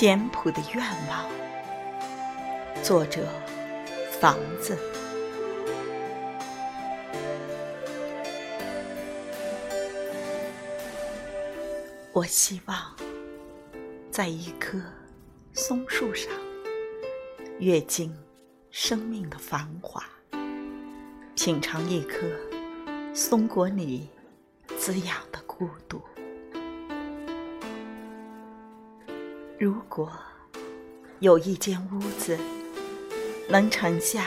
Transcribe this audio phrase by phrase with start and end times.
[0.00, 1.28] 简朴的愿望。
[2.84, 3.26] 作者：
[4.20, 4.78] 房子。
[12.12, 12.94] 我希望
[14.08, 14.80] 在一棵
[15.52, 16.30] 松树上，
[17.58, 18.16] 阅尽
[18.70, 20.00] 生命的繁华，
[21.34, 22.24] 品尝一颗
[23.12, 24.08] 松果里
[24.78, 25.87] 滋养的孤独。
[29.60, 30.08] 如果
[31.18, 32.38] 有一间屋子
[33.48, 34.26] 能盛下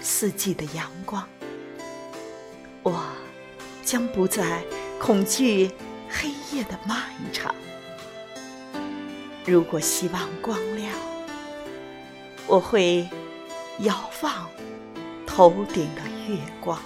[0.00, 1.24] 四季的阳光，
[2.82, 3.00] 我
[3.84, 4.64] 将不再
[5.00, 5.70] 恐惧。
[6.10, 6.98] 黑夜的漫
[7.34, 7.54] 长，
[9.44, 10.90] 如果希望光亮，
[12.46, 13.06] 我会
[13.80, 14.48] 遥望
[15.26, 16.80] 头顶的月光。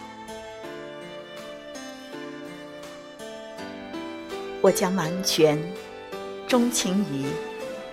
[4.60, 5.56] 我将完全
[6.48, 7.26] 钟情于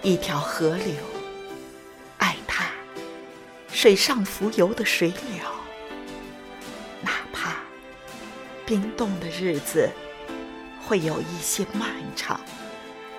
[0.02, 0.96] 一条河流，
[2.18, 2.66] 爱它
[3.72, 5.52] 水上浮游的水鸟，
[7.02, 7.58] 哪怕
[8.66, 9.90] 冰冻的日子。
[10.82, 12.42] 会有一些漫长，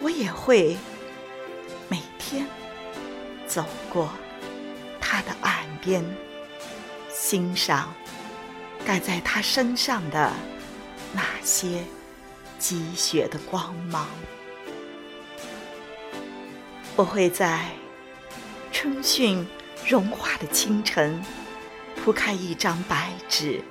[0.00, 0.76] 我也会
[1.88, 2.44] 每天
[3.46, 4.10] 走过
[5.00, 6.04] 它的岸边，
[7.08, 7.94] 欣赏
[8.84, 10.32] 盖在它身上的
[11.12, 11.84] 那些
[12.58, 14.08] 积雪的光芒。
[17.00, 17.64] 我会在
[18.70, 19.42] 春汛
[19.88, 21.24] 融化的清晨，
[21.96, 23.62] 铺开一张白纸，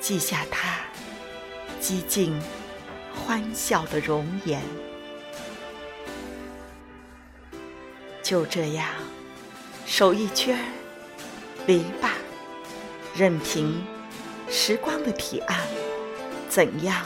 [0.00, 0.78] 记下它
[1.78, 2.40] 几近。
[3.14, 4.62] 欢笑的容颜，
[8.22, 8.88] 就这样
[9.84, 10.58] 守一圈
[11.66, 12.08] 篱笆，
[13.14, 13.84] 任凭
[14.48, 15.60] 时光的堤岸
[16.48, 17.04] 怎样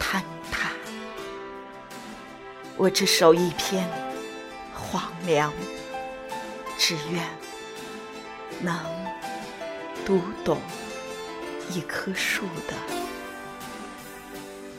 [0.00, 0.20] 坍
[0.50, 0.70] 塌，
[2.76, 3.88] 我只守一篇
[4.96, 5.52] 荒凉，
[6.78, 7.22] 只愿
[8.62, 8.74] 能
[10.06, 10.58] 读懂
[11.70, 12.72] 一棵树的。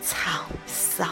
[0.03, 1.07] 沧桑。